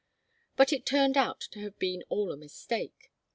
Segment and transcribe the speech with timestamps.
[0.55, 3.11] But it turned out to have been all a mistake.